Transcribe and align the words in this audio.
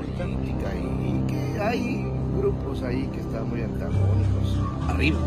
política 0.00 0.70
y, 0.76 1.26
que 1.26 1.60
hay 1.60 2.12
grupos 2.36 2.82
ahí 2.82 3.06
que 3.12 3.20
están 3.20 3.48
muy 3.48 3.62
antagónicos. 3.62 4.58
Arriba. 4.88 5.18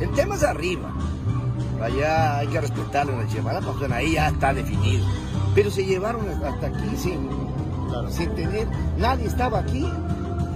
El 0.00 0.10
tema 0.12 0.34
es 0.34 0.42
arriba. 0.42 0.92
Allá 1.80 2.38
hay 2.38 2.46
que 2.48 2.60
respetarlo 2.60 3.14
en 3.14 3.20
el 3.20 3.28
Chimalapa, 3.28 3.66
porque 3.66 3.92
ahí 3.92 4.12
ya 4.12 4.28
está 4.28 4.54
definido. 4.54 5.04
Pero 5.54 5.70
se 5.70 5.84
llevaron 5.84 6.28
hasta 6.28 6.66
aquí 6.66 6.96
sin, 6.96 7.28
sin 8.10 8.34
tener, 8.34 8.68
nadie 8.98 9.26
estaba 9.26 9.58
aquí 9.58 9.86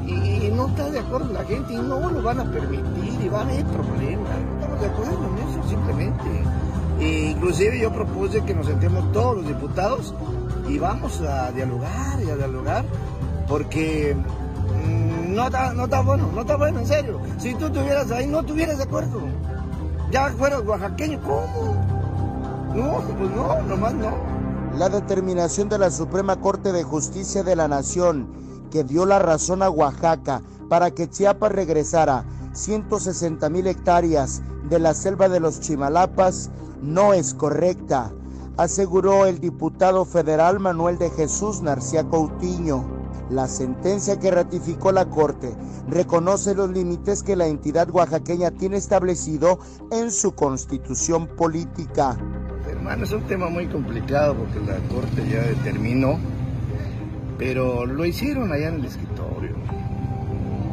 y, 0.06 0.50
no 0.52 0.68
está 0.68 0.90
de 0.90 1.00
acuerdo 1.00 1.32
la 1.32 1.44
gente 1.44 1.74
y 1.74 1.76
no 1.76 2.10
lo 2.10 2.22
van 2.22 2.40
a 2.40 2.44
permitir 2.44 3.20
y 3.24 3.28
van 3.28 3.48
a 3.48 3.52
haber 3.52 3.66
problemas. 3.66 4.30
No 4.38 4.54
estamos 4.54 4.80
de 4.80 4.86
acuerdo 4.86 5.12
en 5.12 5.48
eso 5.48 5.68
simplemente. 5.68 6.24
E 6.98 7.30
inclusive 7.30 7.78
yo 7.78 7.92
propuse 7.92 8.42
que 8.44 8.54
nos 8.54 8.66
sentemos 8.66 9.12
todos 9.12 9.36
los 9.36 9.46
diputados 9.46 10.14
y 10.68 10.78
vamos 10.78 11.20
a 11.20 11.52
dialogar 11.52 12.22
y 12.22 12.30
a 12.30 12.36
dialogar 12.36 12.84
porque 13.46 14.14
mm, 14.14 15.34
no 15.34 15.46
está, 15.46 15.72
no 15.74 15.84
está 15.84 16.00
bueno, 16.00 16.30
no 16.34 16.40
está 16.40 16.56
bueno, 16.56 16.80
en 16.80 16.86
serio. 16.86 17.20
Si 17.38 17.54
tú 17.54 17.66
estuvieras 17.66 18.10
ahí, 18.10 18.26
no 18.26 18.40
estuvieras 18.40 18.78
de 18.78 18.84
acuerdo. 18.84 19.20
Ya 20.10 20.28
fueras 20.30 20.62
oaxaqueño, 20.64 21.20
¿cómo? 21.20 21.74
No, 22.74 23.00
pues 23.18 23.30
no, 23.30 23.62
nomás 23.62 23.94
no. 23.94 24.12
La 24.78 24.88
determinación 24.88 25.68
de 25.68 25.78
la 25.78 25.90
Suprema 25.90 26.36
Corte 26.36 26.72
de 26.72 26.82
Justicia 26.82 27.42
de 27.42 27.56
la 27.56 27.68
Nación 27.68 28.28
que 28.70 28.84
dio 28.84 29.06
la 29.06 29.18
razón 29.18 29.62
a 29.62 29.70
Oaxaca 29.70 30.42
para 30.68 30.90
que 30.90 31.08
Chiapas 31.08 31.52
regresara 31.52 32.24
160 32.52 33.48
mil 33.48 33.66
hectáreas 33.66 34.42
de 34.68 34.78
la 34.78 34.94
selva 34.94 35.28
de 35.28 35.40
los 35.40 35.60
Chimalapas 35.60 36.50
no 36.82 37.12
es 37.12 37.34
correcta, 37.34 38.12
aseguró 38.56 39.26
el 39.26 39.38
diputado 39.40 40.04
federal 40.04 40.60
Manuel 40.60 40.98
de 40.98 41.10
Jesús 41.10 41.62
Narcía 41.62 42.04
Coutinho. 42.04 42.84
La 43.30 43.48
sentencia 43.48 44.20
que 44.20 44.30
ratificó 44.30 44.92
la 44.92 45.06
Corte 45.06 45.56
reconoce 45.88 46.54
los 46.54 46.70
límites 46.70 47.22
que 47.22 47.34
la 47.34 47.48
entidad 47.48 47.90
oaxaqueña 47.90 48.52
tiene 48.52 48.76
establecido 48.76 49.58
en 49.90 50.12
su 50.12 50.34
constitución 50.34 51.26
política. 51.26 52.16
Hermano, 52.68 53.04
es 53.04 53.12
un 53.12 53.22
tema 53.22 53.48
muy 53.48 53.66
complicado 53.66 54.34
porque 54.34 54.60
la 54.60 54.76
Corte 54.88 55.28
ya 55.28 55.42
determinó 55.42 56.18
pero 57.38 57.84
lo 57.86 58.04
hicieron 58.04 58.52
allá 58.52 58.68
en 58.68 58.76
el 58.76 58.84
escritorio. 58.86 59.54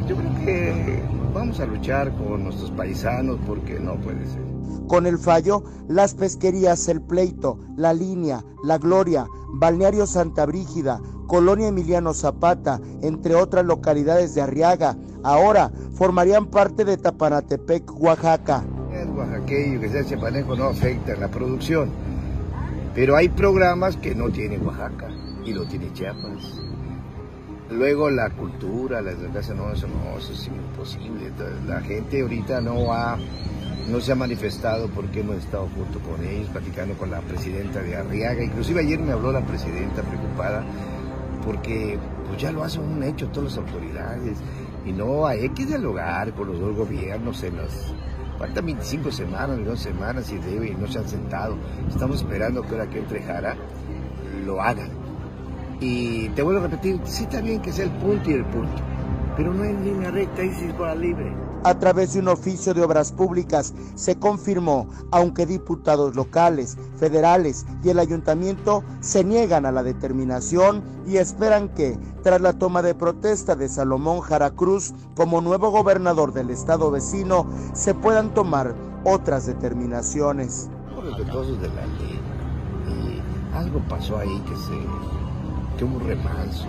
Yo 0.08 0.16
creo 0.16 0.34
que 0.44 1.02
vamos 1.32 1.60
a 1.60 1.66
luchar 1.66 2.12
con 2.16 2.44
nuestros 2.44 2.70
paisanos 2.72 3.38
porque 3.46 3.80
no 3.80 3.96
puede 3.96 4.26
ser. 4.26 4.42
Con 4.86 5.06
el 5.06 5.18
fallo, 5.18 5.64
las 5.88 6.14
pesquerías 6.14 6.88
El 6.88 7.00
Pleito, 7.00 7.58
La 7.76 7.94
Línea, 7.94 8.44
La 8.62 8.76
Gloria, 8.76 9.26
Balneario 9.54 10.06
Santa 10.06 10.44
Brígida, 10.44 11.00
Colonia 11.26 11.68
Emiliano 11.68 12.12
Zapata, 12.12 12.80
entre 13.00 13.34
otras 13.34 13.64
localidades 13.64 14.34
de 14.34 14.42
Arriaga, 14.42 14.96
ahora 15.22 15.72
formarían 15.94 16.46
parte 16.46 16.84
de 16.84 16.98
Tapanatepec, 16.98 17.90
Oaxaca. 17.98 18.62
El 18.92 19.08
oaxaqueño 19.10 19.80
que 19.80 19.88
sea 19.88 20.04
chapaneco 20.04 20.54
no 20.54 20.64
afecta 20.64 21.16
la 21.16 21.28
producción, 21.28 21.88
pero 22.94 23.16
hay 23.16 23.30
programas 23.30 23.96
que 23.96 24.14
no 24.14 24.28
tiene 24.28 24.58
Oaxaca 24.58 25.08
y 25.46 25.54
lo 25.54 25.64
tiene 25.64 25.90
Chiapas. 25.94 26.60
Luego 27.74 28.08
la 28.08 28.30
cultura, 28.30 29.02
la 29.02 29.14
desgracia, 29.14 29.52
no, 29.52 29.72
eso 29.72 29.88
no, 29.88 30.16
eso 30.16 30.32
es 30.32 30.46
imposible. 30.46 31.32
La 31.66 31.80
gente 31.80 32.22
ahorita 32.22 32.60
no 32.60 32.92
ha, 32.92 33.18
no 33.90 34.00
se 34.00 34.12
ha 34.12 34.14
manifestado 34.14 34.88
porque 34.88 35.20
hemos 35.20 35.36
estado 35.38 35.68
junto 35.74 35.98
con 35.98 36.24
ellos, 36.24 36.48
platicando 36.50 36.94
con 36.94 37.10
la 37.10 37.20
presidenta 37.20 37.82
de 37.82 37.96
Arriaga. 37.96 38.44
Inclusive 38.44 38.80
ayer 38.80 39.00
me 39.00 39.10
habló 39.10 39.32
la 39.32 39.44
presidenta 39.44 40.02
preocupada 40.02 40.64
porque 41.44 41.98
pues 42.28 42.40
ya 42.40 42.52
lo 42.52 42.62
hacen 42.62 42.82
un 42.82 43.02
hecho 43.02 43.28
todas 43.30 43.56
las 43.56 43.66
autoridades. 43.66 44.38
Y 44.86 44.92
no 44.92 45.26
hay 45.26 45.48
que 45.48 45.66
dialogar 45.66 46.32
con 46.34 46.46
los 46.48 46.60
dos 46.60 46.76
gobiernos 46.76 47.42
en 47.42 47.56
las 47.56 47.92
faltan 48.38 48.66
25 48.66 49.10
semanas, 49.10 49.64
dos 49.64 49.80
semanas 49.80 50.30
y 50.30 50.38
debe 50.38 50.68
y 50.68 50.74
no 50.74 50.86
se 50.86 51.00
han 51.00 51.08
sentado. 51.08 51.56
Estamos 51.88 52.18
esperando 52.18 52.62
que 52.62 52.70
ahora 52.70 52.88
que 52.88 53.00
entre 53.00 53.20
Jara 53.20 53.56
lo 54.44 54.60
hagan 54.60 55.03
y 55.80 56.28
te 56.30 56.42
vuelvo 56.42 56.60
a 56.60 56.64
repetir, 56.64 57.00
sí 57.04 57.24
está 57.24 57.40
bien 57.40 57.60
que 57.60 57.72
sea 57.72 57.84
el 57.84 57.92
punto 57.92 58.30
y 58.30 58.34
el 58.34 58.44
punto, 58.46 58.82
pero 59.36 59.52
no 59.52 59.64
en 59.64 59.84
línea 59.84 60.10
recta 60.10 60.42
y 60.42 60.50
si 60.52 60.66
es 60.66 60.96
libre. 60.98 61.32
A 61.66 61.78
través 61.78 62.12
de 62.12 62.20
un 62.20 62.28
oficio 62.28 62.74
de 62.74 62.82
obras 62.82 63.10
públicas 63.10 63.72
se 63.94 64.18
confirmó, 64.18 64.86
aunque 65.10 65.46
diputados 65.46 66.14
locales, 66.14 66.76
federales 66.98 67.64
y 67.82 67.88
el 67.88 67.98
ayuntamiento 67.98 68.84
se 69.00 69.24
niegan 69.24 69.64
a 69.64 69.72
la 69.72 69.82
determinación 69.82 70.82
y 71.06 71.16
esperan 71.16 71.70
que, 71.70 71.98
tras 72.22 72.42
la 72.42 72.52
toma 72.52 72.82
de 72.82 72.94
protesta 72.94 73.56
de 73.56 73.70
Salomón 73.70 74.20
Jara 74.20 74.50
Cruz 74.50 74.92
como 75.16 75.40
nuevo 75.40 75.70
gobernador 75.70 76.34
del 76.34 76.50
estado 76.50 76.90
vecino, 76.90 77.46
se 77.72 77.94
puedan 77.94 78.34
tomar 78.34 78.74
otras 79.04 79.46
determinaciones. 79.46 80.68
de 80.96 81.68
la 81.68 81.86
ley. 81.86 82.20
Y 82.88 83.56
algo 83.56 83.80
pasó 83.88 84.18
ahí 84.18 84.38
que 84.40 84.56
se 84.56 85.23
que 85.76 85.84
un 85.84 86.00
remanso. 86.00 86.68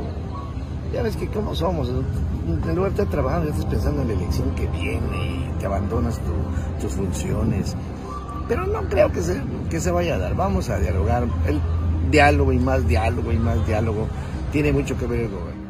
Ya 0.93 1.01
ves 1.01 1.17
que 1.17 1.27
cómo 1.27 1.55
somos, 1.55 1.89
en 1.89 2.75
lugar 2.75 2.91
de 2.91 3.01
estar 3.01 3.07
trabajando, 3.07 3.47
ya 3.47 3.55
estás 3.55 3.65
pensando 3.65 4.01
en 4.01 4.07
la 4.09 4.13
elección 4.13 4.53
que 4.55 4.67
viene 4.67 5.49
y 5.55 5.59
te 5.59 5.65
abandonas 5.65 6.19
tus 6.79 6.93
funciones. 6.93 7.75
Pero 8.47 8.65
no 8.67 8.83
creo 8.83 9.11
que 9.11 9.21
se, 9.21 9.41
que 9.69 9.79
se 9.79 9.91
vaya 9.91 10.15
a 10.15 10.17
dar. 10.19 10.35
Vamos 10.35 10.69
a 10.69 10.77
dialogar. 10.79 11.27
El 11.47 11.59
diálogo 12.11 12.53
y 12.53 12.59
más 12.59 12.87
diálogo 12.87 13.31
y 13.31 13.37
más 13.37 13.65
diálogo 13.65 14.07
tiene 14.51 14.71
mucho 14.71 14.97
que 14.97 15.07
ver 15.07 15.21
el 15.21 15.29
gobierno. 15.29 15.64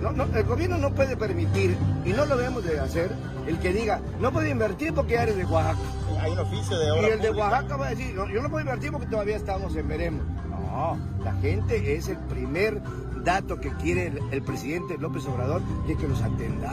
No, 0.00 0.24
el 0.24 0.44
gobierno 0.44 0.78
no 0.78 0.94
puede 0.94 1.16
permitir, 1.16 1.76
y 2.04 2.10
no 2.10 2.24
lo 2.24 2.36
debemos 2.36 2.64
de 2.64 2.80
hacer, 2.80 3.10
el 3.46 3.58
que 3.58 3.72
diga, 3.72 4.00
no 4.20 4.32
puedo 4.32 4.46
invertir 4.46 4.94
porque 4.94 5.14
ya 5.14 5.24
eres 5.24 5.36
de 5.36 5.44
Oaxaca. 5.44 5.78
Hay 6.20 6.32
un 6.32 6.38
oficio 6.38 6.78
de 6.78 6.90
obra 6.90 7.08
Y 7.08 7.10
el 7.12 7.20
de 7.20 7.30
Oaxaca 7.30 7.76
va 7.76 7.86
a 7.88 7.90
decir, 7.90 8.14
yo 8.14 8.42
no 8.42 8.50
puedo 8.50 8.60
invertir 8.60 8.92
porque 8.92 9.06
todavía 9.06 9.36
estamos 9.36 9.76
en 9.76 9.88
veremos. 9.88 10.22
No, 10.48 10.98
la 11.22 11.32
gente 11.34 11.96
es 11.96 12.08
el 12.08 12.18
primer 12.18 12.80
dato 13.24 13.60
que 13.60 13.70
quiere 13.76 14.12
el, 14.30 14.42
presidente 14.42 14.96
López 14.98 15.26
Obrador 15.26 15.62
y 15.88 15.94
que 15.96 16.08
los 16.08 16.22
atenda. 16.22 16.72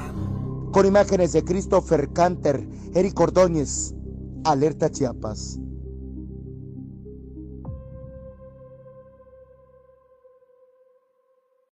Con 0.71 0.85
imágenes 0.85 1.33
de 1.33 1.43
Christopher 1.43 2.11
Canter, 2.13 2.67
Eric 2.93 3.19
Ordóñez, 3.19 3.93
Alerta 4.43 4.89
Chiapas. 4.89 5.59